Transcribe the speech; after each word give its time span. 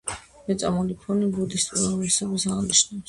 მეწამული 0.45 0.95
ფონი 1.03 1.27
ბუდისტურ 1.35 1.79
უმრავლესობას 1.85 2.47
აღნიშნავს. 2.57 2.97